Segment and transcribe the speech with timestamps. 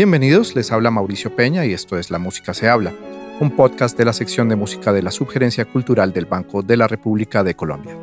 [0.00, 2.94] Bienvenidos, les habla Mauricio Peña y esto es La Música se habla,
[3.38, 6.88] un podcast de la sección de música de la Subgerencia Cultural del Banco de la
[6.88, 7.98] República de Colombia.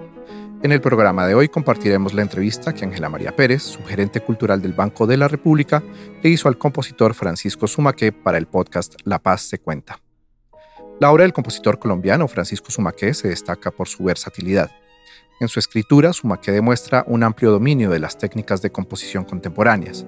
[0.61, 4.73] En el programa de hoy compartiremos la entrevista que Ángela María Pérez, subgerente cultural del
[4.73, 5.81] Banco de la República,
[6.21, 9.99] le hizo al compositor Francisco Sumaque para el podcast La Paz se cuenta.
[10.99, 14.69] La obra del compositor colombiano Francisco Sumaque se destaca por su versatilidad.
[15.39, 20.05] En su escritura, Sumaque demuestra un amplio dominio de las técnicas de composición contemporáneas,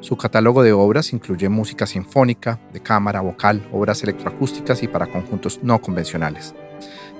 [0.00, 5.60] su catálogo de obras incluye música sinfónica, de cámara, vocal, obras electroacústicas y para conjuntos
[5.62, 6.54] no convencionales.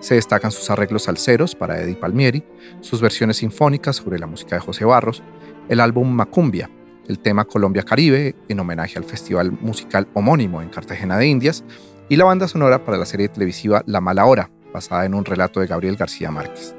[0.01, 2.43] Se destacan sus arreglos salseros para Eddie Palmieri,
[2.81, 5.23] sus versiones sinfónicas sobre la música de José Barros,
[5.69, 6.71] el álbum Macumbia,
[7.07, 11.65] el tema Colombia Caribe en homenaje al festival musical homónimo en Cartagena de Indias
[12.09, 15.61] y la banda sonora para la serie televisiva La Mala Hora, basada en un relato
[15.61, 16.74] de Gabriel García Márquez.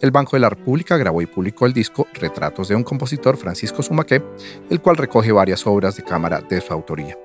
[0.00, 3.82] El Banco de la República grabó y publicó el disco Retratos de un compositor, Francisco
[3.82, 4.22] Sumaqué,
[4.70, 7.18] el cual recoge varias obras de cámara de su autoría.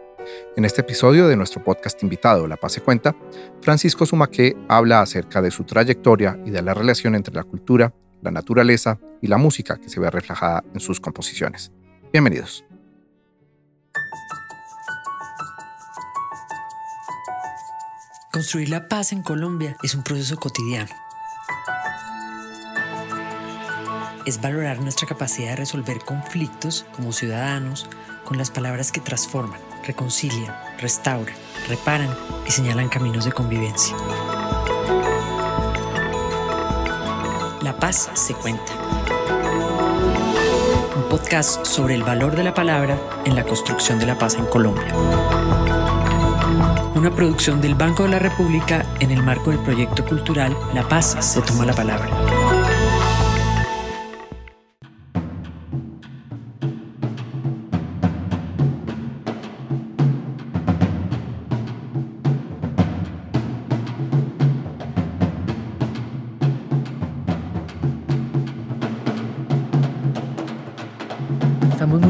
[0.55, 3.15] En este episodio de nuestro podcast invitado, La Paz se cuenta,
[3.61, 8.31] Francisco Sumaqué habla acerca de su trayectoria y de la relación entre la cultura, la
[8.31, 11.71] naturaleza y la música que se ve reflejada en sus composiciones.
[12.11, 12.65] Bienvenidos.
[18.31, 21.06] Construir la paz en Colombia es un proceso cotidiano
[24.27, 27.87] es valorar nuestra capacidad de resolver conflictos como ciudadanos
[28.25, 31.33] con las palabras que transforman, reconcilian, restauran,
[31.69, 32.13] reparan
[32.45, 33.95] y señalan caminos de convivencia.
[37.61, 38.73] La paz se cuenta.
[40.97, 44.45] Un podcast sobre el valor de la palabra en la construcción de la paz en
[44.47, 44.93] Colombia.
[46.95, 51.15] Una producción del Banco de la República en el marco del proyecto cultural La Paz
[51.21, 52.36] se toma la palabra.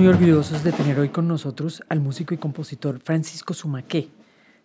[0.09, 4.09] Orgullosos de tener hoy con nosotros al músico y compositor Francisco Sumaqué,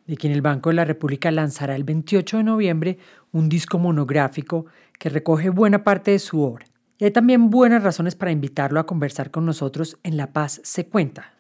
[0.06, 2.98] de quien el Banco de la República lanzará el 28 de noviembre
[3.32, 4.66] un disco monográfico
[5.00, 6.66] que recoge buena parte de su obra.
[6.97, 10.86] Y hay también buenas razones para invitarlo a conversar con nosotros en La Paz se
[10.86, 11.34] cuenta.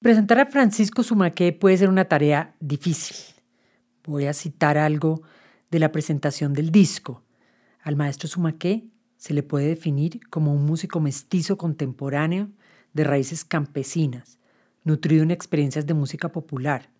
[0.00, 3.16] Presentar a Francisco Sumaqué puede ser una tarea difícil.
[4.04, 5.22] Voy a citar algo
[5.70, 7.24] de la presentación del disco.
[7.82, 8.86] Al maestro Sumaqué
[9.16, 12.50] se le puede definir como un músico mestizo contemporáneo
[12.98, 14.38] de raíces campesinas,
[14.82, 16.90] nutrido en experiencias de música popular,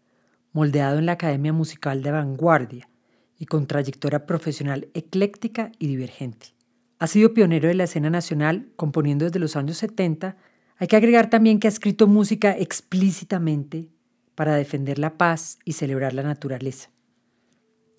[0.53, 2.89] moldeado en la Academia Musical de Vanguardia
[3.37, 6.55] y con trayectoria profesional ecléctica y divergente.
[7.01, 10.37] Ha sido pionero de la escena nacional, componiendo desde los años 70.
[10.77, 13.89] Hay que agregar también que ha escrito música explícitamente
[14.37, 16.91] para defender la paz y celebrar la naturaleza.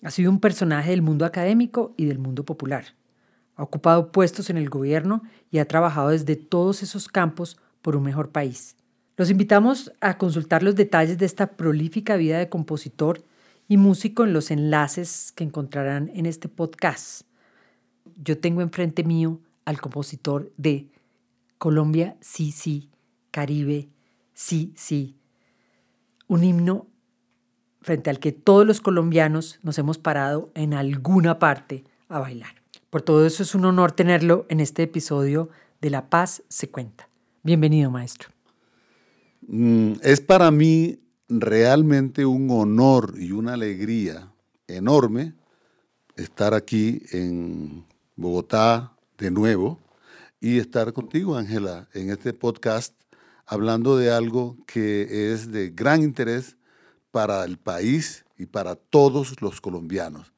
[0.02, 2.94] Ha sido un personaje del mundo académico y del mundo popular.
[3.56, 8.02] Ha ocupado puestos en el gobierno y ha trabajado desde todos esos campos por un
[8.02, 8.76] mejor país.
[9.16, 13.22] Los invitamos a consultar los detalles de esta prolífica vida de compositor
[13.68, 17.22] y músico en los enlaces que encontrarán en este podcast.
[18.16, 20.88] Yo tengo enfrente mío al compositor de
[21.58, 22.90] Colombia, sí, sí,
[23.30, 23.90] Caribe,
[24.32, 25.16] sí, sí.
[26.26, 26.86] Un himno
[27.82, 32.54] frente al que todos los colombianos nos hemos parado en alguna parte a bailar.
[32.88, 35.50] Por todo eso es un honor tenerlo en este episodio
[35.82, 37.09] de La Paz se cuenta.
[37.42, 38.28] Bienvenido, maestro.
[39.48, 44.30] Mm, es para mí realmente un honor y una alegría
[44.68, 45.32] enorme
[46.16, 49.80] estar aquí en Bogotá de nuevo
[50.38, 52.94] y estar contigo, Ángela, en este podcast
[53.46, 56.58] hablando de algo que es de gran interés
[57.10, 60.34] para el país y para todos los colombianos.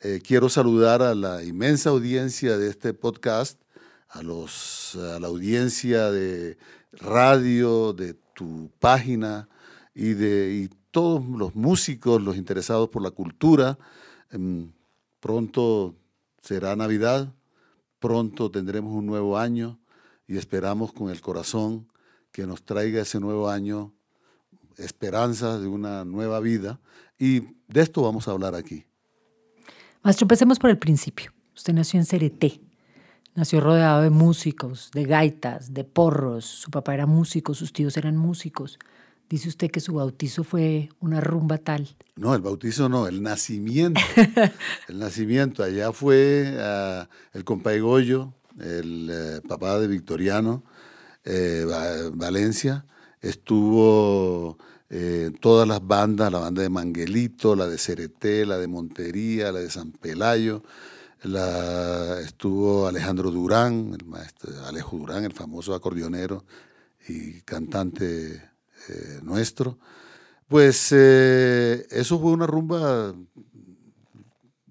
[0.00, 3.60] Eh, quiero saludar a la inmensa audiencia de este podcast
[4.08, 6.58] a, los, a la audiencia de
[6.92, 9.48] radio, de tu página
[9.94, 13.78] y de todos los músicos, los interesados por la cultura.
[14.30, 14.72] Em,
[15.20, 15.94] pronto
[16.42, 17.34] será Navidad,
[17.98, 19.78] pronto tendremos un nuevo año
[20.26, 21.88] y esperamos con el corazón
[22.32, 23.92] que nos traiga ese nuevo año
[24.76, 26.80] esperanza de una nueva vida
[27.18, 28.84] y de esto vamos a hablar aquí.
[30.02, 31.32] Maestro, empecemos por el principio.
[31.54, 32.60] Usted nació en Cereté,
[33.38, 36.44] Nació rodeado de músicos, de gaitas, de porros.
[36.44, 38.80] Su papá era músico, sus tíos eran músicos.
[39.30, 41.86] Dice usted que su bautizo fue una rumba tal.
[42.16, 44.00] No, el bautizo no, el nacimiento.
[44.88, 45.62] el nacimiento.
[45.62, 50.64] Allá fue ah, el compa Goyo, el eh, papá de Victoriano,
[51.24, 51.64] eh,
[52.14, 52.86] Valencia.
[53.20, 54.58] Estuvo
[54.90, 59.60] eh, todas las bandas, la banda de Manguelito, la de Cereté, la de Montería, la
[59.60, 60.64] de San Pelayo,
[61.22, 66.44] estuvo Alejandro Durán, el maestro Alejo Durán, el famoso acordeonero
[67.08, 68.34] y cantante
[68.88, 69.78] eh, nuestro.
[70.46, 73.14] Pues eh, eso fue una rumba.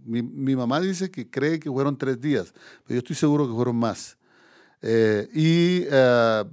[0.05, 2.53] Mi, mamá dice que cree que fueron tres días,
[2.83, 4.17] pero yo estoy seguro que fueron más.
[5.33, 5.81] y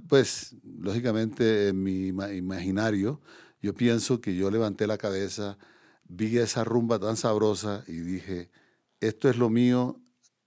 [0.09, 3.21] pues, lógicamente, en mi imaginario,
[3.61, 5.57] yo pienso que yo levanté la cabeza,
[6.07, 8.51] vi esa rumba tan sabrosa y dije,
[8.99, 9.99] esto es lo mío,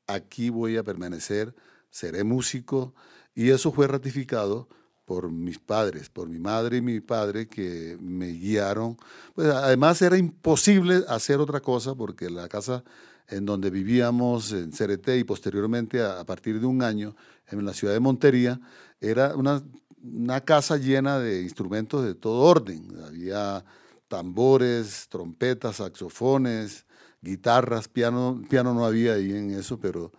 [0.07, 1.55] aquí voy a permanecer,
[1.91, 2.95] seré músico.
[3.35, 4.69] Y eso fue ratificado
[5.05, 8.97] por mis padres, por mi madre y mi padre que me guiaron.
[9.35, 12.85] Pues además era imposible hacer otra cosa porque la casa
[13.29, 17.15] en donde vivíamos en Cereté y posteriormente a, partir de un año
[17.47, 18.61] en la ciudad de Montería
[19.01, 19.63] era una
[20.03, 22.89] una casa llena de instrumentos de todo orden.
[23.05, 23.65] Había
[24.09, 26.87] tambores, trompetas, saxofones,
[27.21, 30.13] guitarras, piano, piano no había ahí en eso, pero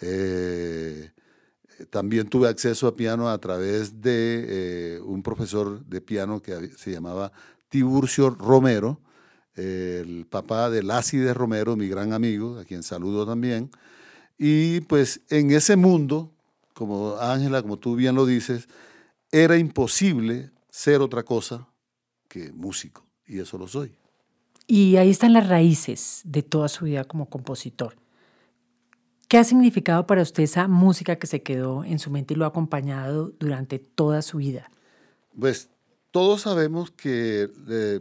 [0.00, 1.10] eh,
[1.90, 6.92] también tuve acceso a piano a través de eh, un profesor de piano que se
[6.92, 7.32] llamaba
[7.68, 9.00] Tiburcio Romero,
[9.56, 13.70] el papá de de Romero, mi gran amigo, a quien saludo también.
[14.36, 16.32] Y pues en ese mundo,
[16.72, 18.68] como Ángela, como tú bien lo dices,
[19.30, 21.68] era imposible ser otra cosa
[22.28, 23.96] que músico, y eso lo soy.
[24.66, 27.96] Y ahí están las raíces de toda su vida como compositor.
[29.28, 32.44] ¿Qué ha significado para usted esa música que se quedó en su mente y lo
[32.44, 34.70] ha acompañado durante toda su vida?
[35.38, 35.70] Pues
[36.10, 38.00] todos sabemos que eh,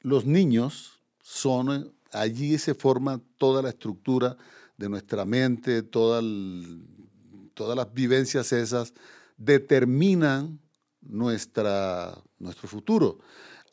[0.00, 4.36] los niños son, allí se forma toda la estructura
[4.76, 8.94] de nuestra mente, todas las vivencias esas
[9.36, 10.58] determinan
[11.00, 13.18] nuestra, nuestro futuro.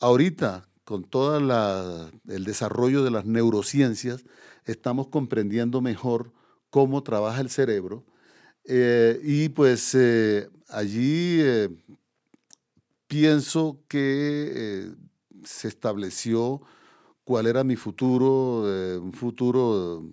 [0.00, 1.38] Ahorita, con todo
[2.26, 4.24] el desarrollo de las neurociencias,
[4.64, 6.32] estamos comprendiendo mejor
[6.68, 8.04] cómo trabaja el cerebro.
[8.64, 11.68] Eh, y pues eh, allí eh,
[13.06, 14.90] pienso que
[15.44, 16.60] se estableció
[17.22, 18.62] cuál era mi futuro,
[19.00, 20.10] un futuro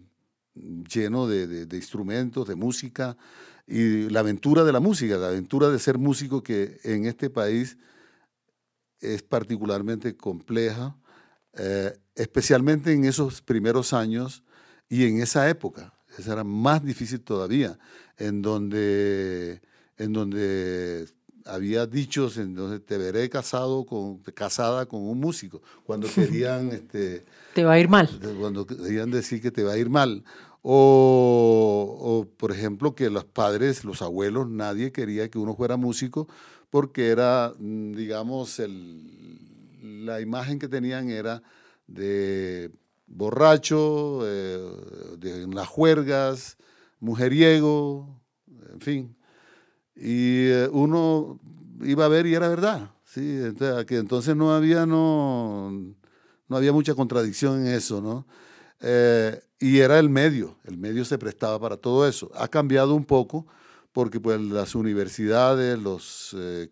[0.54, 3.18] lleno de instrumentos, de música,
[3.66, 7.80] y la aventura de la música, la aventura de ser músico que en este país
[9.00, 10.96] es particularmente compleja,
[11.54, 14.44] eh, especialmente en esos primeros años
[14.90, 15.94] y en esa época.
[16.18, 17.78] Esa era más difícil todavía,
[18.18, 19.62] en donde,
[19.98, 21.08] en donde
[21.46, 26.70] había dichos en donde te veré casado con, casada con un músico, cuando querían...
[26.70, 28.10] Este, te va a ir mal.
[28.40, 30.24] Cuando querían decir que te va a ir mal.
[30.62, 36.28] O, por ejemplo, que los padres, los abuelos, nadie quería que uno fuera músico
[36.70, 41.42] porque era, mm, digamos, el, la imagen que tenían era
[41.88, 42.72] de
[43.08, 44.60] borracho, eh,
[45.18, 46.58] de las juergas,
[47.00, 48.22] mujeriego,
[48.74, 49.18] en fin.
[49.96, 51.40] Y eh, uno
[51.82, 52.92] iba a ver y era verdad.
[53.06, 53.40] ¿sí?
[53.44, 55.72] Entonces, que entonces no había, no,
[56.48, 58.28] no había mucha contradicción en eso, ¿no?
[58.80, 62.32] Eh, y era el medio, el medio se prestaba para todo eso.
[62.36, 63.48] Ha cambiado un poco
[63.98, 66.70] porque pues, las universidades, los eh,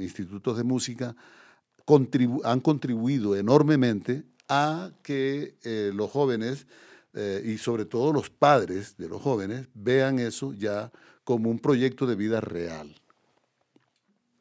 [0.00, 1.14] institutos de música
[2.42, 6.66] han contribuido enormemente a que eh, los jóvenes
[7.44, 10.90] y sobre todo los padres de los jóvenes vean eso ya
[11.22, 12.96] como un proyecto de vida real.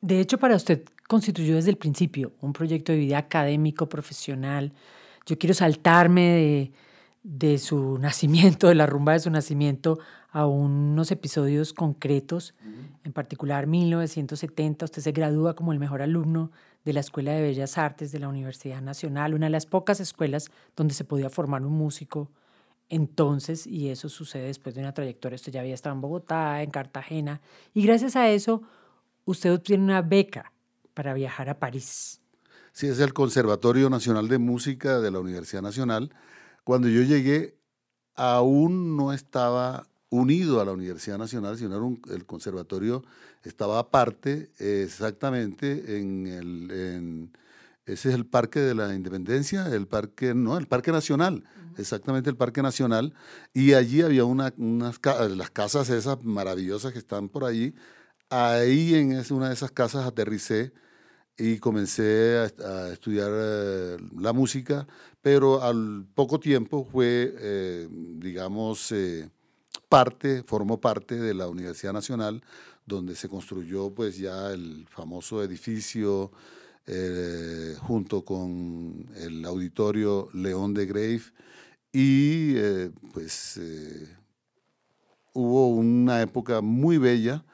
[0.02, 4.74] De hecho, para usted constituyó desde el principio un proyecto de vida académico, profesional,
[5.28, 6.72] yo quiero saltarme de,
[7.58, 10.00] su nacimiento, de la rumba de su nacimiento,
[10.32, 12.54] a unos episodios concretos.
[13.04, 16.52] En particular, 1970, usted se gradúa como el mejor alumno
[16.86, 20.52] de la Escuela de Bellas Artes de la Universidad Nacional, una de las pocas escuelas
[20.76, 22.30] donde se podía formar un músico
[22.90, 25.36] entonces, y eso sucede después de una trayectoria.
[25.36, 27.40] Usted ya había estado en Bogotá, en Cartagena,
[27.74, 28.64] y gracias a eso,
[29.26, 30.52] usted obtiene una beca
[30.96, 32.20] para viajar a París.
[32.72, 36.12] Sí, es el Conservatorio Nacional de Música de la Universidad Nacional.
[36.70, 37.58] Cuando yo llegué,
[38.14, 43.04] aún no estaba unido a la Universidad Nacional, sino el conservatorio
[43.42, 47.32] estaba aparte, exactamente en el...
[47.88, 51.44] ese es el Parque de la Independencia, el Parque, no, el Parque Nacional,
[51.76, 53.16] exactamente el Parque Nacional,
[53.52, 55.00] y allí había una, unas
[55.36, 57.74] las casas esas maravillosas que están por allí.
[58.30, 60.72] Ahí en una de esas casas aterricé
[61.40, 64.86] y comencé a, estudiar eh, la música,
[65.22, 69.30] pero al poco tiempo fue, eh, digamos, eh,
[69.88, 72.44] parte, formó parte de la Universidad Nacional,
[72.86, 76.32] donde se construyó pues ya el famoso edificio
[77.82, 81.22] junto con el auditorio León de Grave
[81.94, 82.56] y
[83.14, 83.62] pues
[85.34, 87.46] hubo una época muy bella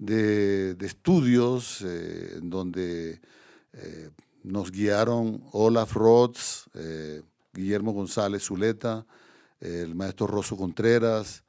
[0.00, 3.20] de, estudios en donde
[4.42, 6.64] nos guiaron Olaf Rhodes,
[7.52, 9.06] Guillermo González Zuleta,
[9.60, 11.44] el maestro Rosso Contreras,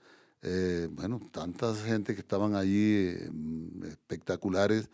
[0.92, 3.16] bueno, tanta gente que estaban allí
[3.90, 4.90] espectaculares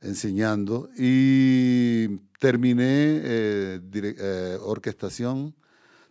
[0.00, 0.88] enseñando.
[0.96, 2.08] Y
[2.38, 5.54] terminé eh, eh, orquestación,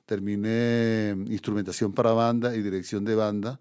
[0.05, 3.59] terminé instrumentación para banda y dirección de banda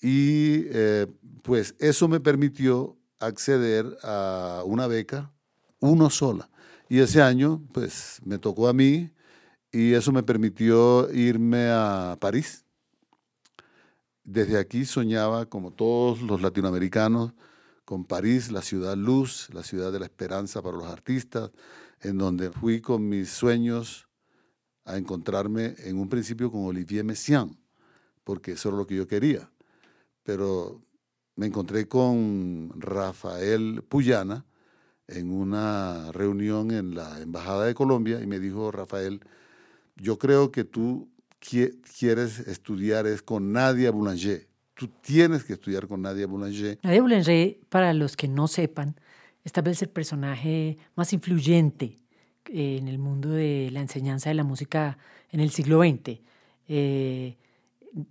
[0.00, 1.06] y eh,
[1.42, 5.32] pues eso me permitió acceder a una beca,
[5.80, 6.50] uno sola.
[6.88, 9.10] Y ese año pues me tocó a mí
[9.72, 12.64] y eso me permitió irme a París.
[14.24, 17.32] Desde aquí soñaba, como todos los latinoamericanos,
[17.84, 21.52] con París, la ciudad luz, la ciudad de la esperanza para los artistas,
[22.00, 24.08] en donde fui con mis sueños
[24.84, 27.56] a encontrarme en un principio con Olivier Messiaen,
[28.24, 29.48] porque eso era lo que yo quería.
[30.26, 30.82] Pero
[31.36, 34.44] me encontré con Rafael Puyana
[35.08, 39.20] en una reunión en la Embajada de Colombia y me dijo, Rafael,
[39.96, 46.02] yo creo que tú quieres estudiar es con Nadia Boulanger tú tienes que estudiar con
[46.02, 46.78] Nadia Boulanger.
[46.82, 48.94] Nadia Boulanger, para los que no sepan,
[49.42, 51.96] es tal vez el personaje más influyente
[52.46, 54.98] eh, en el mundo de la enseñanza de la música
[55.30, 56.20] en el siglo XX.
[56.68, 57.36] Eh,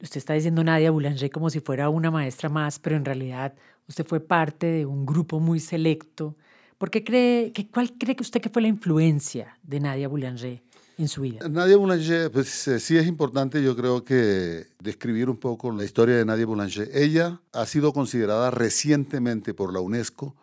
[0.01, 3.53] usted está diciendo Nadia Boulanger como si fuera una maestra más, pero en realidad
[3.87, 6.35] usted fue parte de un grupo muy selecto.
[6.77, 10.61] ¿Por qué cree, que, ¿Cuál cree que usted que fue la influencia de Nadia Boulanger
[10.97, 11.47] en su vida?
[11.47, 16.17] Nadia Boulanger, pues eh, sí es importante, yo creo que describir un poco la historia
[16.17, 16.89] de Nadia Boulanger.
[16.93, 20.35] Ella ha sido considerada recientemente por la UNESCO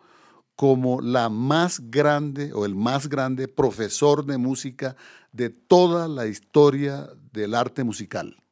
[0.55, 4.95] como la más grande o el más grande profesor de música
[5.31, 8.42] de toda la historia del arte musical.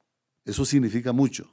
[0.46, 1.50] Eso significa mucho,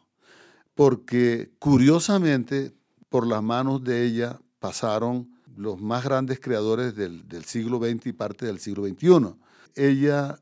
[0.75, 2.73] porque curiosamente
[3.09, 8.13] por las manos de ella pasaron los más grandes creadores del, del siglo XX y
[8.13, 9.35] parte del siglo XXI
[9.79, 10.41] ella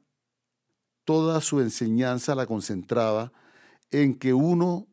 [1.05, 3.33] toda su enseñanza la concentraba
[3.91, 4.88] en que uno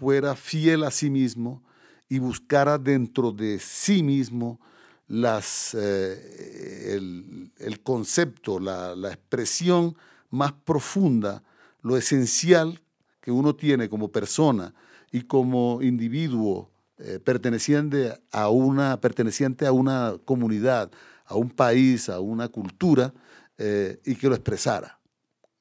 [0.00, 1.62] fuera fiel a sí mismo
[2.08, 4.60] y buscara dentro de sí mismo
[5.06, 9.96] las, eh, el, concepto, la, expresión
[10.30, 11.44] más profunda,
[11.86, 12.82] lo esencial
[13.20, 14.74] que uno tiene como persona
[15.12, 20.90] y como individuo eh, perteneciente, a una, perteneciente a una comunidad,
[21.26, 23.14] a un país, a una cultura,
[23.58, 24.98] eh, y que lo expresara.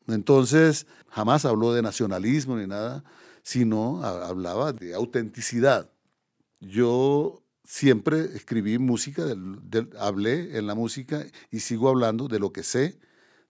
[0.07, 3.03] Entonces, jamás habló de nacionalismo ni nada,
[3.43, 5.91] sino hablaba de autenticidad.
[6.59, 9.23] Yo siempre escribí música,
[9.99, 12.97] hablé en la música y sigo hablando de lo que sé,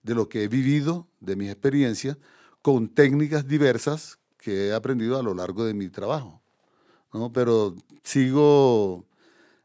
[0.02, 2.18] de lo que he vivido, de mis experiencias,
[2.66, 6.42] con técnicas diversas que he aprendido a lo largo de mi trabajo.
[7.12, 7.32] ¿no?
[7.32, 9.06] Pero sigo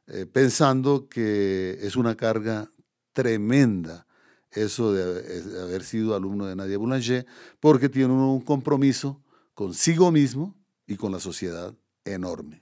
[0.05, 2.71] eh, pensando que es una carga
[3.11, 4.05] tremenda
[4.51, 7.25] eso de, haber sido alumno de Nadia Boulanger,
[7.59, 9.19] porque tiene un compromiso
[9.55, 10.53] consigo mismo
[10.85, 11.73] y con la sociedad
[12.05, 12.61] enorme.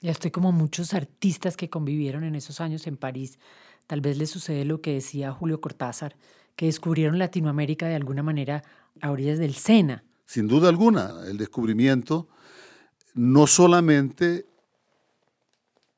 [0.00, 3.40] Ya estoy como muchos artistas que convivieron en esos años en París.
[3.88, 6.14] Tal vez les sucede lo que decía Julio Cortázar,
[6.56, 8.62] que descubrieron Latinoamérica de alguna manera
[9.00, 10.04] a orillas del Sena.
[10.26, 12.28] Sin duda alguna, el descubrimiento
[13.14, 14.46] no solamente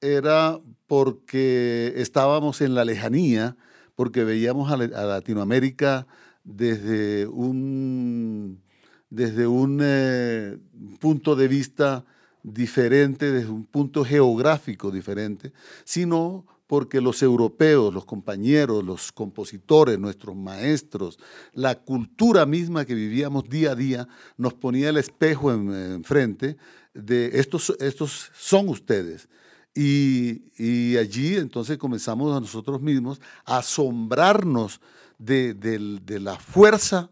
[0.01, 3.57] era porque estábamos en la lejanía,
[3.95, 6.07] porque veíamos a, Latinoamérica
[6.43, 8.61] desde un,
[9.09, 10.59] desde un eh,
[11.01, 12.05] punto de vista
[12.43, 15.53] diferente, desde un punto geográfico diferente,
[15.85, 21.19] sino porque los europeos, los compañeros, los compositores, nuestros maestros,
[21.53, 26.57] la cultura misma que vivíamos día a día, nos ponía el espejo enfrente
[26.95, 29.29] de estos, estos son ustedes.
[29.75, 34.81] Y, allí entonces comenzamos a nosotros mismos a asombrarnos
[35.19, 37.11] de, de la fuerza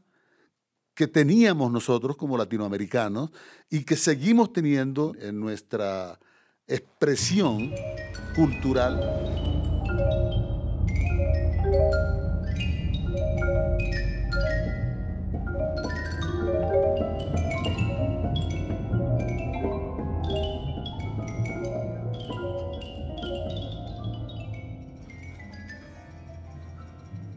[0.95, 3.31] que teníamos nosotros como latinoamericanos
[3.69, 6.19] y que seguimos teniendo en nuestra
[6.69, 7.73] expresión
[8.35, 9.01] cultural.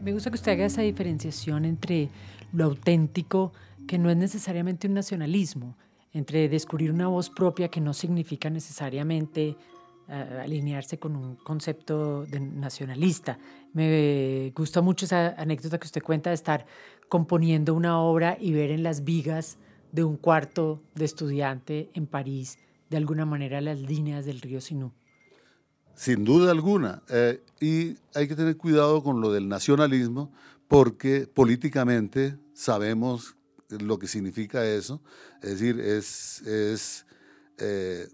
[0.02, 2.10] Me gusta que usted haga esa diferenciación entre
[2.52, 3.52] lo auténtico,
[3.88, 5.76] que no es necesariamente un nacionalismo,
[6.16, 9.56] entre descubrir una voz propia que no significa necesariamente
[10.08, 13.38] alinearse con un concepto de nacionalista.
[13.72, 16.64] Me gusta mucho esa anécdota que usted cuenta de estar
[17.08, 19.58] componiendo una obra y ver en las vigas
[19.92, 22.58] de un cuarto de estudiante en París
[22.88, 24.92] de alguna manera las líneas del río Sinú.
[25.94, 27.02] Sin duda alguna.
[27.10, 30.32] Eh, y hay que tener cuidado con lo del nacionalismo
[30.68, 33.36] porque políticamente sabemos
[33.68, 35.00] lo que significa eso.
[35.42, 37.06] Es decir, es, es
[37.58, 38.08] eh,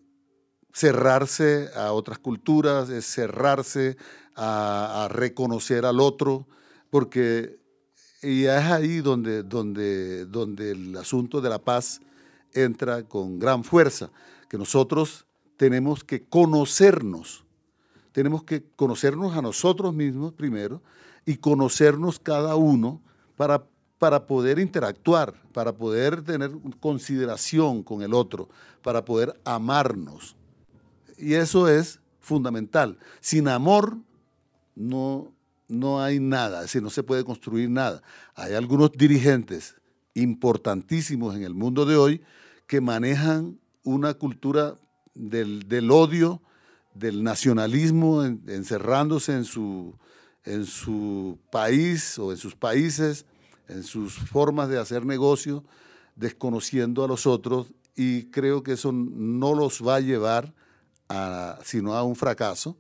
[0.72, 3.96] cerrarse a otras culturas, es cerrarse
[4.34, 6.46] a, reconocer al otro,
[6.90, 7.60] porque
[8.22, 12.00] y es ahí donde, donde, donde el asunto de la paz
[12.52, 14.10] entra con gran fuerza,
[14.48, 17.44] que nosotros tenemos que conocernos,
[18.12, 20.82] tenemos que conocernos a nosotros mismos primero
[21.26, 23.00] y conocernos cada uno
[23.36, 23.64] para,
[24.02, 28.48] para poder interactuar, para poder tener consideración con el otro,
[28.82, 30.34] para poder amarnos.
[31.16, 32.98] Y eso es fundamental.
[33.20, 33.96] Sin amor
[34.74, 35.32] no,
[35.68, 38.02] no hay nada, es no se puede construir nada.
[38.34, 39.76] Hay algunos dirigentes
[40.14, 42.22] importantísimos en el mundo de hoy
[42.66, 44.74] que manejan una cultura
[45.14, 46.42] del, odio,
[46.92, 49.94] del nacionalismo, encerrándose en su,
[50.42, 53.26] en su país o en sus países,
[53.72, 55.64] en sus formas de hacer negocio,
[56.16, 60.52] desconociendo a los otros y creo que eso no los va a llevar
[61.64, 62.76] sino a un fracaso,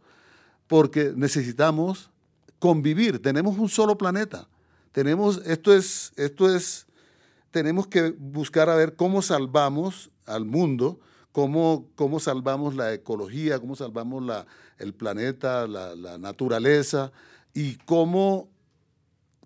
[0.66, 2.10] porque necesitamos
[2.58, 3.20] convivir.
[3.20, 4.48] Tenemos un solo planeta.
[4.92, 6.86] Tenemos, esto es, esto es,
[7.50, 11.00] tenemos que buscar a ver cómo salvamos al mundo,
[11.32, 14.46] cómo, cómo salvamos la ecología, cómo salvamos la,
[14.78, 17.12] el planeta, la, la naturaleza
[17.54, 18.48] y cómo,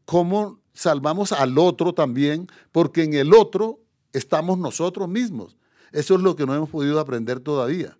[0.06, 3.80] cómo salvamos al otro también, porque en el otro
[4.14, 5.58] estamos nosotros mismos.
[5.92, 7.96] Eso es lo que no hemos podido aprender todavía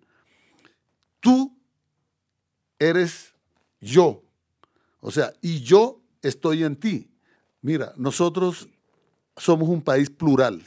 [1.27, 1.53] tú
[2.79, 3.33] eres
[3.81, 4.23] yo.
[5.01, 7.09] O sea, y yo estoy en ti.
[7.61, 8.69] Mira, nosotros
[9.35, 10.63] somos un país plural.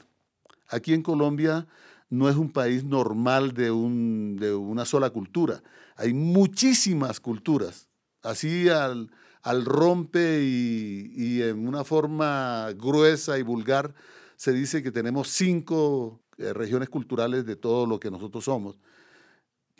[0.68, 1.66] Aquí en Colombia
[2.10, 5.62] no es un país normal de, un, de una sola cultura.
[5.96, 7.86] Hay muchísimas culturas.
[8.22, 9.10] Así al,
[9.42, 13.94] al rompe y, en una forma gruesa y vulgar
[14.36, 18.78] se dice que tenemos cinco eh, regiones culturales de todo lo que nosotros somos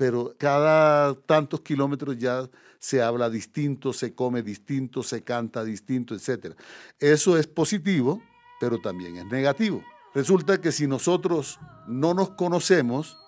[0.01, 6.55] pero cada tantos kilómetros ya se habla distinto, se come distinto, se canta distinto, etc.
[6.99, 8.23] Eso es positivo,
[8.59, 9.85] pero también es negativo.
[10.15, 13.19] Resulta que si nosotros no nos conocemos,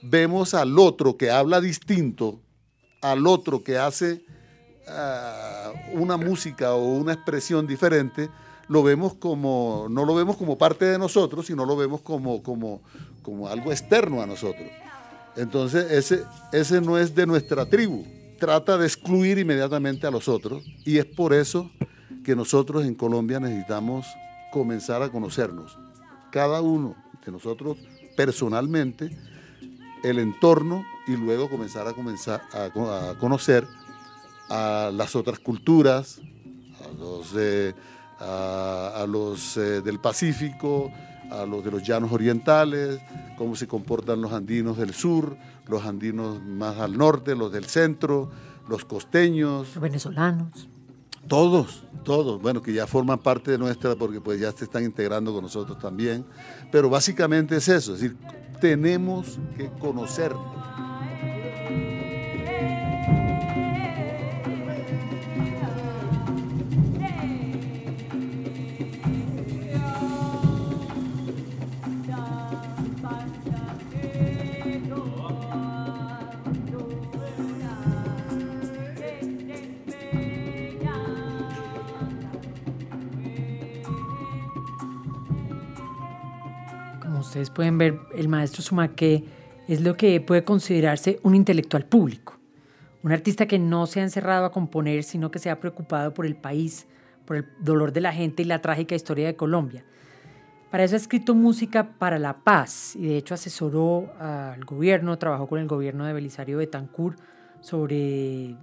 [0.00, 2.40] vemos al otro que habla distinto,
[3.02, 4.24] al otro que hace
[4.88, 8.30] ah, una música o una expresión diferente,
[8.68, 12.80] lo vemos como, no lo vemos como parte de nosotros, sino lo vemos como, como,
[13.22, 14.68] como algo externo a nosotros.
[15.36, 18.04] Entonces, ese, ese no es de nuestra tribu.
[18.38, 21.70] Trata de excluir inmediatamente a los otros y es por eso
[22.24, 24.06] que nosotros en Colombia necesitamos
[24.52, 25.78] comenzar a conocernos.
[26.30, 27.78] Cada uno de nosotros
[28.16, 29.16] personalmente,
[30.02, 33.66] el entorno y luego comenzar a, comenzar a, conocer
[34.52, 36.20] a las otras culturas,
[36.84, 37.34] a los,
[38.20, 40.92] a, los eh, del Pacífico,
[41.30, 43.00] a los de los llanos orientales,
[43.38, 48.30] cómo se comportan los andinos del sur, los andinos más al norte, los del centro,
[48.68, 49.68] los costeños.
[49.74, 50.68] Los venezolanos.
[51.26, 55.32] Todos, todos, bueno, que ya forman parte de nuestra porque pues ya se están integrando
[55.32, 56.26] con nosotros también.
[56.70, 58.18] Pero básicamente es eso, es decir,
[58.60, 60.91] tenemos que conocernos.
[87.50, 89.24] Pueden ver, el maestro Sumaque
[89.68, 92.38] es lo que puede considerarse un intelectual público,
[93.02, 96.26] un artista que no se ha encerrado a componer, sino que se ha preocupado por
[96.26, 96.86] el país,
[97.24, 99.84] por el dolor de la gente y la trágica historia de Colombia.
[100.70, 105.46] Para eso ha escrito música para la paz y de hecho asesoró al gobierno, trabajó
[105.46, 107.20] con el gobierno de Belisario Betancourt
[107.60, 108.56] sobre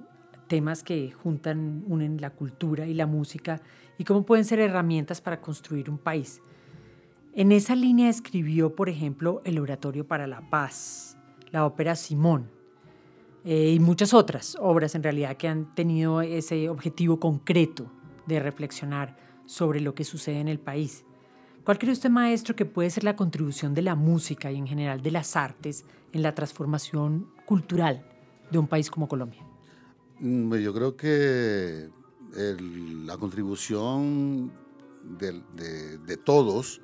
[0.47, 3.61] temas que juntan, unen la cultura y la música
[3.97, 6.41] y cómo pueden ser herramientas para construir un país.
[7.39, 11.15] En esa línea escribió, por ejemplo, el Oratorio para la Paz,
[11.51, 12.51] la ópera Simón
[13.45, 17.89] eh, y muchas otras obras en realidad que han tenido ese objetivo concreto
[18.25, 21.05] de reflexionar sobre lo que sucede en el país.
[21.63, 25.01] ¿Cuál cree usted, maestro, que puede ser la contribución de la música y en general
[25.01, 28.05] de las artes en la transformación cultural
[28.51, 29.47] de un país como Colombia?
[30.19, 31.87] Mm, yo creo que
[33.05, 34.51] la contribución
[35.03, 36.81] de, todos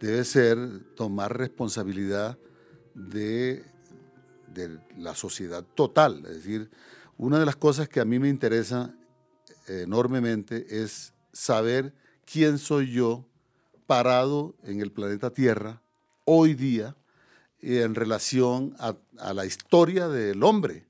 [0.00, 0.58] debe ser
[0.94, 2.38] tomar responsabilidad
[2.94, 3.64] de,
[4.96, 6.24] la sociedad total.
[6.26, 6.70] Es decir,
[7.16, 8.94] una de las cosas que a mí me interesa
[9.68, 13.24] enormemente es saber quién soy yo
[13.86, 15.80] parado en el planeta Tierra
[16.24, 16.96] hoy día
[17.60, 18.96] en relación a,
[19.32, 20.86] la historia del hombre,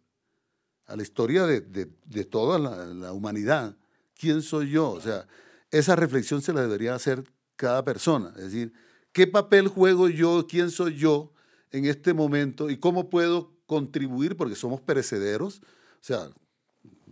[0.87, 3.77] a la historia de, toda la, humanidad.
[4.19, 4.91] ¿Quién soy yo?
[4.91, 5.27] O sea,
[5.71, 7.25] esa reflexión se la debería hacer
[7.57, 8.33] cada persona.
[8.37, 8.73] Es decir,
[9.19, 10.47] ¿qué papel juego yo?
[10.49, 11.33] ¿Quién soy yo
[11.73, 12.71] en este momento?
[12.71, 14.37] ¿Y cómo puedo contribuir?
[14.37, 15.61] Porque somos perecederos.
[16.01, 16.31] O sea,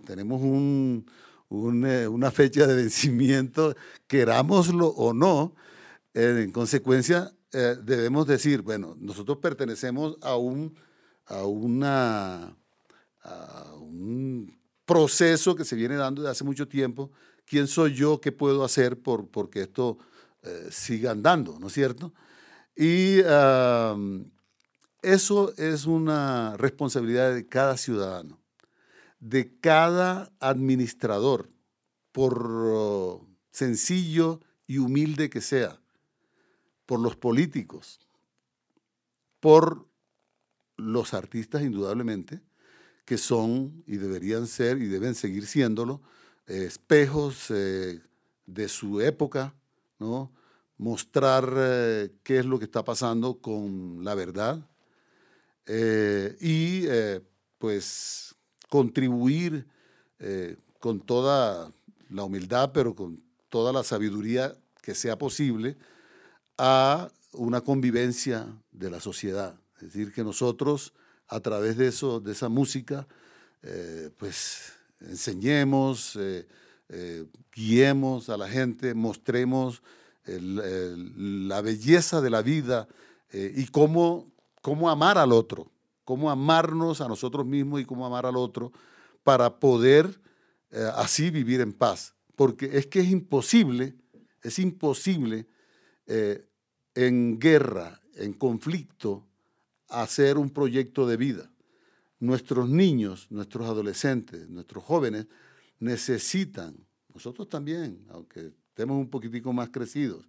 [0.07, 1.05] tenemos un,
[1.85, 3.75] eh, una fecha de vencimiento,
[4.07, 5.57] querámoslo o no.
[6.15, 10.79] en consecuencia, eh, debemos decir, bueno, nosotros pertenecemos a un,
[11.25, 12.57] a, una,
[13.81, 17.11] un proceso que se viene dando desde hace mucho tiempo.
[17.47, 18.21] ¿Quién soy yo?
[18.21, 19.99] ¿Qué puedo hacer por porque esto
[20.47, 21.59] eh, siga andando?
[21.59, 22.13] ¿No es cierto?
[22.77, 23.21] Y
[25.03, 28.39] eso es una responsabilidad de cada ciudadano,
[29.19, 31.51] de cada administrador,
[32.13, 35.81] por sencillo y humilde que sea
[36.87, 37.99] por los políticos,
[39.41, 39.87] por
[40.77, 42.41] los artistas indudablemente,
[43.05, 46.01] que son y deberían ser y deben seguir siéndolo,
[46.47, 48.01] espejos eh,
[48.47, 49.55] de su época,
[49.99, 50.33] ¿no?
[50.79, 54.69] mostrar eh, qué es lo que está pasando con la verdad
[56.41, 56.87] y
[57.59, 58.37] pues
[58.69, 59.67] contribuir
[60.79, 61.73] con toda
[62.09, 65.77] la humildad, pero con toda la sabiduría que sea posible
[66.59, 69.59] a una convivencia de la sociedad.
[69.77, 70.93] Es decir, que nosotros
[71.29, 73.07] a través de eso, de esa música,
[73.63, 76.17] eh, pues enseñemos,
[76.89, 79.83] eh, eh, guiemos a la gente, mostremos
[80.25, 82.89] la belleza de la vida
[83.33, 85.71] y cómo, cómo amar al otro,
[86.05, 88.73] cómo amarnos a nosotros mismos y cómo amar al otro
[89.23, 90.21] para poder
[90.97, 92.17] así vivir en paz.
[92.35, 93.95] Porque es que es imposible,
[94.43, 95.47] es imposible
[96.07, 96.47] eh,
[96.95, 99.27] en guerra, en conflicto,
[99.89, 101.51] hacer un proyecto de vida.
[102.21, 105.27] Nuestros niños, nuestros adolescentes, nuestros jóvenes
[105.79, 106.77] necesitan,
[107.13, 110.29] nosotros también, aunque estemos un poquitico más crecidos,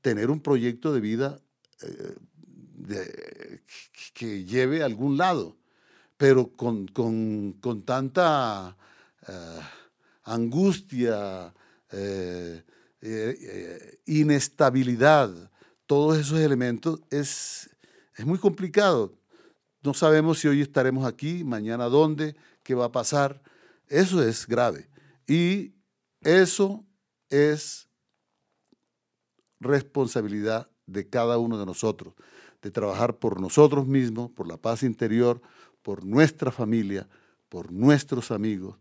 [0.00, 1.38] tener un proyecto de vida
[1.82, 3.60] eh,
[4.14, 5.56] que lleve a algún lado,
[6.16, 6.86] pero con,
[7.84, 8.76] tanta
[9.28, 9.60] eh,
[10.24, 11.52] angustia,
[11.92, 12.62] eh,
[14.06, 15.50] inestabilidad,
[15.86, 17.68] todos esos elementos, es,
[18.16, 19.12] es muy complicado.
[19.82, 23.42] No sabemos si hoy estaremos aquí, mañana dónde, qué va a pasar.
[23.88, 24.88] Eso es grave.
[25.26, 25.74] Y
[26.22, 26.84] eso
[27.30, 27.88] es
[29.60, 32.14] responsabilidad de cada uno de nosotros,
[32.62, 35.40] de trabajar por nosotros mismos, por la paz interior,
[35.82, 37.08] por nuestra familia,
[37.48, 38.78] por nuestros amigos,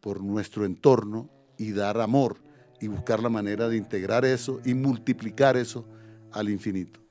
[0.00, 2.42] por nuestro entorno y dar amor
[2.80, 5.86] y buscar la manera de integrar eso y multiplicar eso
[6.32, 7.05] al infinito.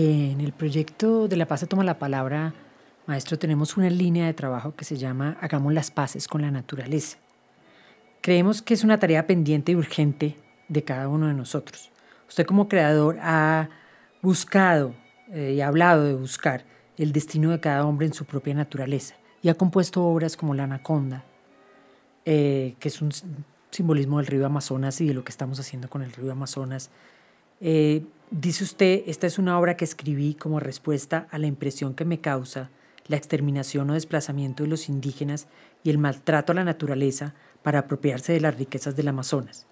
[0.00, 2.54] En el proyecto de La Paz se toma la palabra
[3.08, 7.18] Maestro, tenemos una línea de trabajo que se llama Hagamos las paces con la naturaleza.
[8.20, 10.36] Creemos que es una tarea pendiente y urgente
[10.68, 11.90] de cada uno de nosotros.
[12.28, 13.70] Usted como creador ha
[14.22, 14.94] buscado
[15.32, 16.64] eh, y ha hablado de buscar
[16.96, 20.62] el destino de cada hombre en su propia naturaleza y ha compuesto obras como La
[20.62, 21.24] Anaconda,
[22.24, 23.10] eh, que es un
[23.72, 26.88] simbolismo del río Amazonas y de lo que estamos haciendo con el río Amazonas.
[27.60, 32.04] Eh, dice usted, esta es una obra que escribí como respuesta a la impresión que
[32.04, 32.70] me causa
[33.06, 35.46] la exterminación o desplazamiento de los indígenas
[35.82, 39.66] y el maltrato a la naturaleza para apropiarse de las riquezas del Amazonas.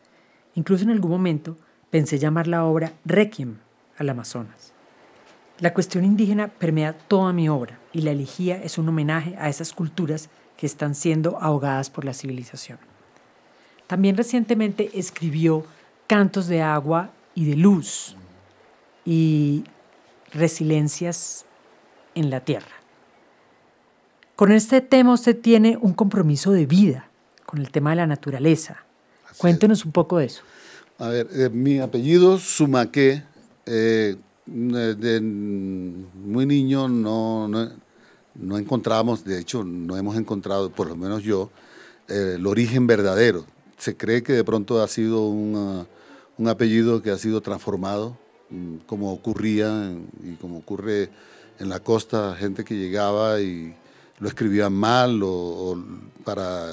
[0.55, 1.57] Incluso en algún momento
[1.91, 3.59] pensé llamar la obra Requiem
[3.99, 4.73] al Amazonas.
[5.59, 9.73] La cuestión indígena permea toda mi obra y la elegía es un homenaje a esas
[9.73, 12.79] culturas que están siendo ahogadas por la civilización.
[13.87, 15.65] También recientemente escribió
[16.07, 18.16] Cantos de agua y de luz
[19.07, 19.65] y
[20.33, 21.47] Resiliencias
[22.15, 22.67] en la tierra.
[24.35, 27.09] Con este tema usted tiene un compromiso de vida
[27.47, 28.85] con el tema de la naturaleza.
[29.39, 30.43] Cuéntenos un poco de eso.
[30.99, 33.23] A ver, eh, mi apellido Sumaqué
[33.65, 34.17] eh,
[34.47, 41.51] de muy niño no, no, encontramos, de hecho no hemos encontrado, por lo menos yo,
[42.09, 43.47] eh, el origen verdadero.
[43.79, 45.87] Se cree que de pronto ha sido un
[46.49, 48.17] apellido que ha sido transformado,
[48.87, 51.11] como ocurría y como ocurre
[51.59, 53.75] en la costa, gente que llegaba y
[54.19, 55.77] lo escribían mal o,
[56.25, 56.73] para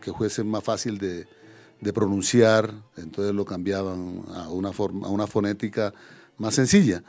[0.00, 1.26] que fuese más fácil de,
[1.92, 5.92] pronunciar, entonces lo cambiaban a una, forma, a una fonética
[6.38, 7.04] más sencilla.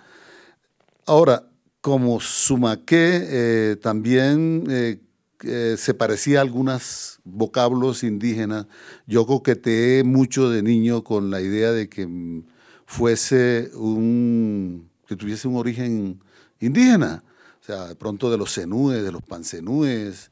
[1.06, 1.48] Ahora,
[1.80, 5.00] como Sumaqué eh, también eh,
[5.44, 8.66] eh, se parecía a algunos vocablos indígenas,
[9.08, 12.44] yo coqueteé mucho de niño con la idea de que
[12.86, 16.20] fuese un, que tuviese un origen
[16.60, 17.24] indígena,
[17.62, 20.32] o sea, de pronto de los cenúes, de los pancenúes.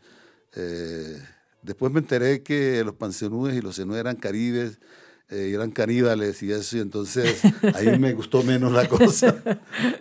[1.62, 4.80] después me enteré que los pancenúes y los cenúes eran caribes,
[5.34, 7.42] eh, eran caníbales y eso, y entonces
[7.74, 9.36] ahí me gustó menos la cosa.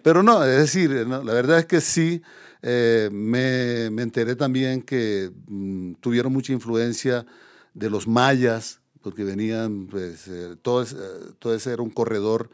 [0.03, 2.21] Pero no, es decir, la verdad es que sí,
[2.61, 7.25] eh, me, me, enteré también que mm, tuvieron mucha influencia
[7.73, 10.85] de los mayas, porque venían, pues, eh, todo,
[11.39, 12.51] todo, ese era un corredor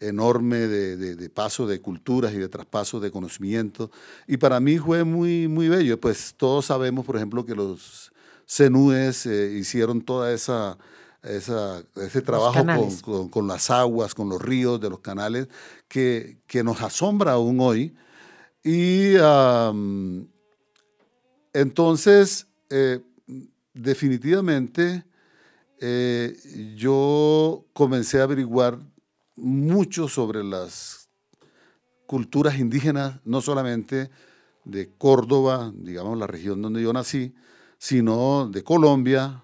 [0.00, 3.90] enorme de, de, paso de culturas y de traspaso de conocimiento.
[4.26, 6.00] Y para mí fue muy, muy bello.
[6.00, 8.12] Pues todos sabemos, por ejemplo, que los
[8.46, 10.78] cenúes hicieron toda esa
[11.22, 12.64] ese trabajo
[13.30, 15.48] con, las aguas, con los ríos de los canales,
[15.88, 17.94] que, nos asombra aún hoy.
[18.62, 19.14] Y
[21.52, 23.00] entonces, eh,
[23.74, 25.04] definitivamente,
[25.82, 26.36] eh,
[26.76, 28.78] yo comencé a averiguar
[29.36, 31.08] mucho sobre las
[32.06, 34.10] culturas indígenas, no solamente
[34.66, 37.34] de Córdoba, digamos la región donde yo nací,
[37.78, 39.42] sino de Colombia,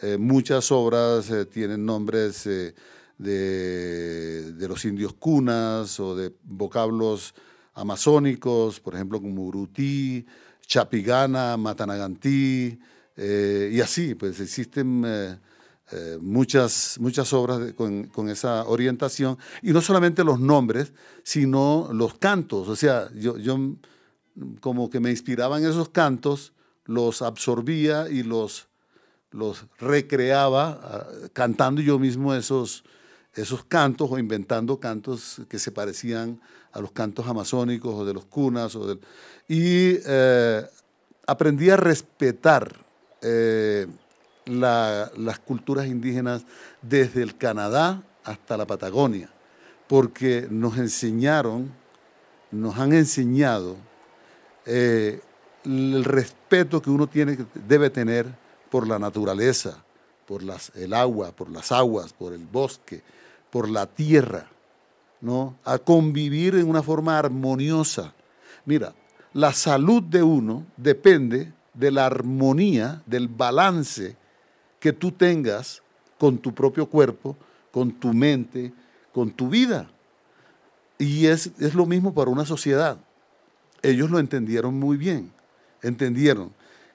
[0.00, 2.74] eh, muchas obras eh, tienen nombres de,
[3.16, 7.32] de, los indios cunas o de vocablos
[7.74, 10.26] amazónicos, por ejemplo, como Urutí,
[10.66, 12.76] Chapigana, Matanagantí,
[13.18, 15.38] y así, pues existen
[16.20, 22.68] muchas, muchas obras con, con, esa orientación, y no solamente los nombres, sino los cantos,
[22.68, 23.58] o sea, yo, yo
[24.60, 26.52] como que me inspiraban esos cantos,
[26.86, 28.68] los absorbía y los
[29.36, 32.84] los recreaba ah, cantando yo mismo esos,
[33.34, 36.40] esos cantos o inventando cantos que se parecían
[36.72, 38.74] a los cantos amazónicos o de los cunas.
[38.76, 38.98] O
[39.48, 40.64] y eh,
[41.26, 42.74] aprendí a respetar
[43.20, 43.86] eh,
[44.46, 46.44] las culturas indígenas
[46.80, 49.28] desde el Canadá hasta la Patagonia,
[49.88, 51.72] porque nos enseñaron,
[52.50, 53.76] nos han enseñado
[54.64, 55.20] eh,
[55.64, 58.26] el respeto que uno tiene, debe tener
[58.70, 59.82] por la naturaleza,
[60.26, 63.02] por las, el agua, por las aguas, por el bosque,
[63.50, 64.46] por la tierra,
[65.20, 65.56] ¿no?
[65.64, 68.14] A convivir en una forma armoniosa.
[68.64, 68.94] Mira,
[69.32, 74.16] la salud de uno depende de la armonía, del balance
[74.80, 75.82] que tú tengas
[76.18, 77.36] con tu propio cuerpo,
[77.70, 78.72] con tu mente,
[79.12, 79.90] con tu vida.
[80.98, 82.98] Y es, es lo mismo para una sociedad.
[83.82, 85.32] Ellos lo entendieron muy bien.
[85.82, 86.52] Entendieron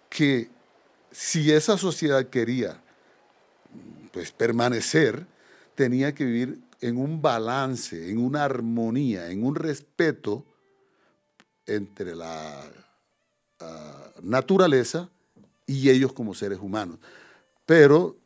[0.10, 0.50] que
[1.12, 2.82] si esa sociedad quería
[4.12, 5.26] pues, permanecer,
[5.76, 10.46] tenía que vivir en un balance, en una armonía, en un respeto
[11.66, 12.64] entre la
[14.22, 15.10] naturaleza
[15.66, 16.98] y ellos como seres humanos.
[17.72, 18.18] Pero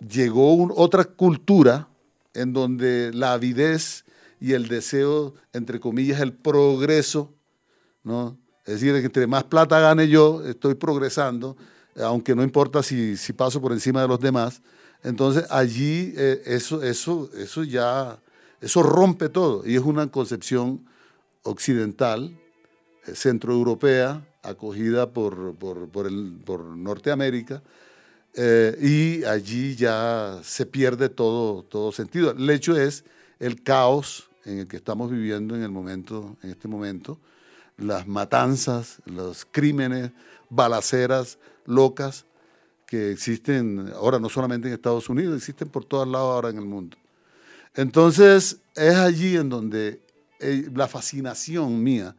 [0.00, 1.90] llegó otra cultura
[2.32, 4.06] en donde la avidez
[4.40, 7.34] y el deseo, entre comillas, el progreso,
[8.02, 8.38] ¿no?
[8.64, 11.54] Es decir, entre más plata gane yo, estoy progresando,
[11.96, 14.62] aunque no importa si, si paso por encima de los demás.
[15.04, 18.18] Entonces allí eh, eso, eso, eso ya,
[18.62, 20.88] eso rompe todo y es una concepción
[21.42, 22.34] occidental,
[23.06, 27.62] eh, centroeuropea, acogida por, por, por, el, por Norteamérica,
[28.40, 32.30] eh, y allí ya se pierde todo, todo sentido.
[32.30, 33.04] El hecho es
[33.40, 37.18] el caos en el que estamos viviendo en, el momento, en este momento,
[37.76, 40.12] las matanzas, los crímenes,
[40.50, 42.26] balaceras, locas
[42.86, 46.64] que existen ahora no solamente en Estados Unidos, existen por todos lados ahora en el
[46.64, 46.96] mundo.
[47.74, 50.00] Entonces es allí en donde
[50.38, 52.14] eh, la fascinación mía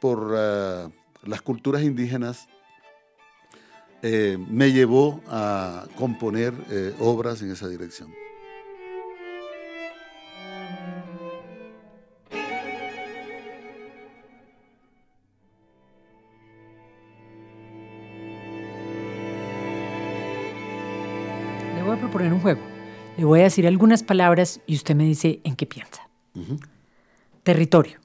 [0.00, 0.88] por eh,
[1.24, 2.48] las culturas indígenas
[4.02, 6.54] eh, me llevó a componer
[6.98, 8.10] obras en esa dirección.
[22.00, 22.60] proponer un juego.
[23.16, 26.08] Le voy a decir algunas palabras y usted me dice en qué piensa.
[27.42, 28.00] Territorio.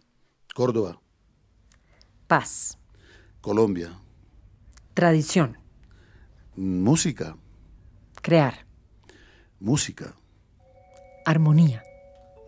[0.53, 0.99] Córdoba.
[2.27, 2.77] Paz.
[3.41, 3.91] Colombia.
[4.93, 5.57] Tradición.
[6.55, 7.35] Música.
[8.21, 8.65] Crear.
[9.59, 10.15] Música.
[11.25, 11.83] Armonía.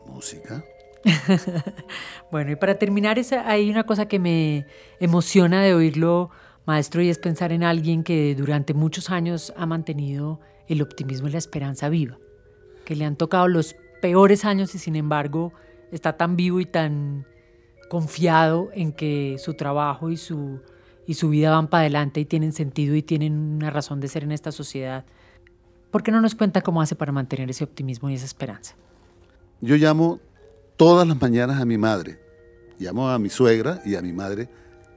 [0.05, 0.63] Música.
[2.31, 4.65] bueno, y para terminar, hay una cosa que me
[4.99, 6.29] emociona de oírlo,
[6.65, 11.31] maestro, y es pensar en alguien que durante muchos años ha mantenido el optimismo y
[11.31, 12.17] la esperanza viva,
[12.85, 15.53] que le han tocado los peores años y sin embargo
[15.91, 17.25] está tan vivo y tan
[17.89, 20.61] confiado en que su trabajo y su,
[21.07, 24.23] y su vida van para adelante y tienen sentido y tienen una razón de ser
[24.23, 25.05] en esta sociedad.
[25.89, 28.75] ¿Por qué no nos cuenta cómo hace para mantener ese optimismo y esa esperanza?
[29.61, 30.19] Yo llamo
[30.75, 32.19] todas las mañanas a mi madre.
[32.77, 34.49] Llamo a mi suegra y a mi madre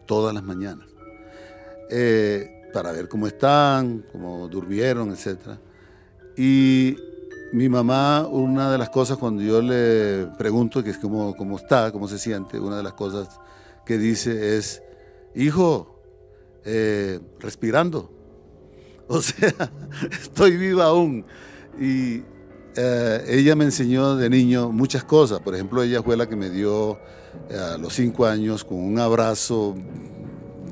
[0.05, 0.89] todas las mañanas.
[1.91, 5.59] Eh, para ver cómo están, cómo durmieron, etc.
[6.37, 6.97] Y
[7.53, 11.93] mi mamá, una de las cosas cuando yo le pregunto que es cómo, cómo está,
[11.93, 13.41] cómo se siente, una de las cosas
[13.87, 14.83] que dice es,
[15.35, 16.00] hijo,
[16.65, 18.11] eh, respirando.
[19.09, 19.55] O sea,
[20.11, 21.25] estoy viva aún.
[21.79, 22.23] Y
[22.77, 25.41] eh, ella me enseñó de niño muchas cosas.
[25.41, 26.99] Por ejemplo, ella fue la que me dio
[27.49, 29.75] eh, a los cinco años con un abrazo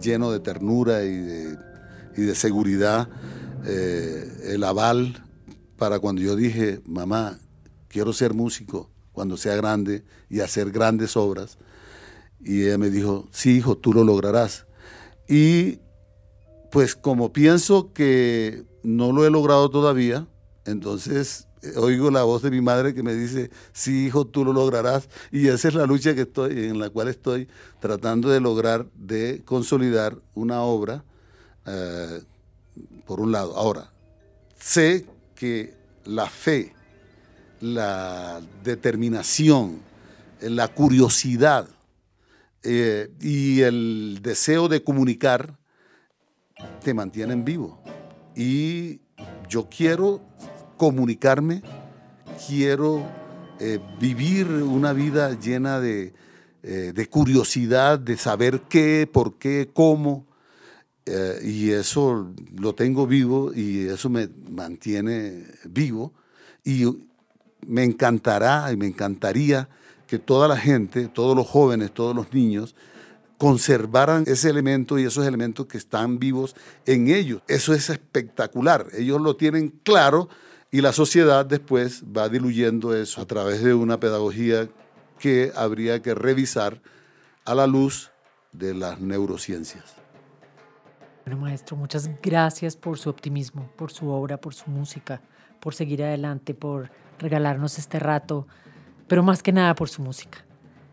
[0.01, 1.59] lleno de ternura y de,
[2.35, 3.09] seguridad
[3.65, 5.25] el aval
[5.77, 7.39] para cuando yo dije, mamá,
[7.89, 11.59] quiero ser músico cuando sea grande y hacer grandes obras.
[12.41, 14.68] Y ella me dijo, sí, hijo, tú lo lograrás.
[15.29, 15.81] Y
[16.71, 20.27] pues como pienso que no lo he logrado todavía,
[20.65, 24.53] entonces eh, oigo la voz de mi madre que me dice, sí, hijo, tú lo
[24.53, 25.09] lograrás.
[25.31, 27.49] Y esa es la lucha que estoy, en la cual estoy
[27.81, 31.05] tratando de lograr, de consolidar una obra,
[31.67, 32.23] eh,
[33.07, 33.57] por un lado.
[33.57, 33.91] Ahora,
[34.59, 36.75] sé que la fe,
[37.61, 39.81] la determinación,
[40.41, 41.69] la curiosidad
[42.63, 45.57] eh, y el deseo de comunicar
[46.83, 47.83] te mantienen vivo.
[48.35, 49.01] Y
[49.49, 50.21] yo quiero
[50.77, 51.63] comunicarme,
[52.47, 53.07] quiero
[53.61, 56.13] eh, vivir una vida llena de,
[56.63, 60.27] eh, de, curiosidad, de saber qué, por qué, cómo,
[61.43, 66.13] y eso lo tengo vivo y eso me mantiene vivo.
[66.65, 66.85] Y
[67.67, 69.71] me encantará y me encantaría
[70.09, 72.75] que toda la gente, todos los jóvenes, todos los niños,
[73.37, 77.43] conservaran ese elemento y esos elementos que están vivos en ellos.
[77.47, 78.87] Eso es espectacular.
[78.95, 80.29] Ellos lo tienen claro
[80.73, 84.69] y la sociedad después va diluyendo eso a través de una pedagogía
[85.19, 86.81] que habría que revisar
[87.45, 88.11] a la luz
[88.53, 89.85] de las neurociencias.
[91.25, 95.21] Bueno, maestro, muchas gracias por su optimismo, por su obra, por su música,
[95.61, 98.47] por seguir adelante, por regalarnos este rato,
[99.09, 100.45] pero más que nada por su música,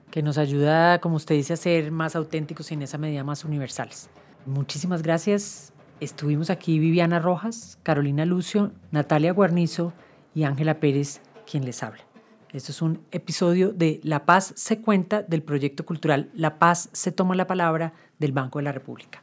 [0.09, 3.45] que nos ayuda, como usted dice, a ser más auténticos y en esa medida más
[3.45, 4.09] universales.
[4.45, 5.73] Muchísimas gracias.
[5.99, 9.93] Estuvimos aquí Viviana Rojas, Carolina Lucio, Natalia Guarnizo
[10.33, 12.03] y Ángela Pérez, quien les habla.
[12.51, 17.11] Esto es un episodio de La Paz se cuenta del proyecto cultural La Paz se
[17.11, 19.21] toma la palabra del Banco de la República.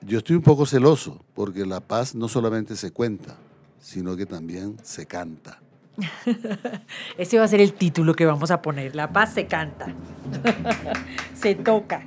[0.00, 3.36] Yo estoy un poco celoso porque la paz no solamente se cuenta,
[3.80, 5.60] sino que también se canta.
[7.18, 8.94] Ese va a ser el título que vamos a poner.
[8.94, 9.86] La paz se canta.
[11.34, 12.02] se toca.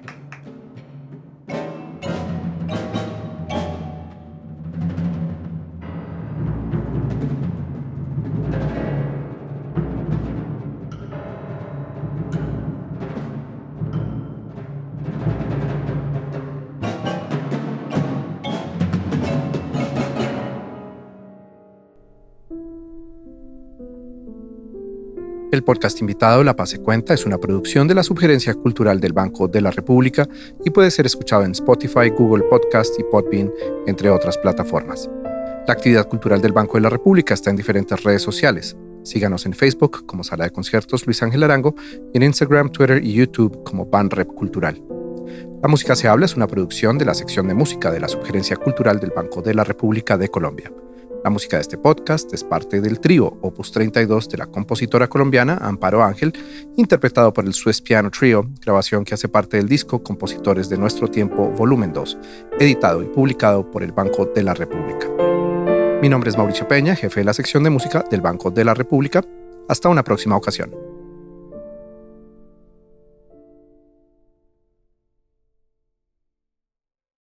[25.59, 29.11] El podcast invitado La Paz se Cuenta es una producción de la Subgerencia Cultural del
[29.11, 30.25] Banco de la República
[30.63, 33.51] y puede ser escuchado en Spotify, Google Podcast y Podbean,
[33.85, 35.09] entre otras plataformas.
[35.67, 38.77] La actividad cultural del Banco de la República está en diferentes redes sociales.
[39.03, 41.75] Síganos en Facebook como Sala de Conciertos Luis Ángel Arango
[42.13, 44.81] y en Instagram, Twitter y YouTube como Banrep Cultural.
[45.61, 48.55] La Música se habla es una producción de la sección de música de la Subgerencia
[48.55, 50.71] Cultural del Banco de la República de Colombia.
[51.23, 55.57] La música de este podcast es parte del trío Opus 32 de la compositora colombiana
[55.61, 56.31] Amparo Ángel,
[56.77, 61.09] interpretado por el Swiss Piano Trio, grabación que hace parte del disco Compositores de Nuestro
[61.09, 62.17] Tiempo, volumen 2,
[62.59, 65.07] editado y publicado por el Banco de la República.
[66.01, 68.73] Mi nombre es Mauricio Peña, jefe de la sección de música del Banco de la
[68.73, 69.21] República.
[69.67, 70.98] Hasta una próxima ocasión.